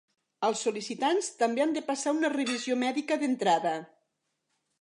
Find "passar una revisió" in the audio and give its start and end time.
1.91-2.81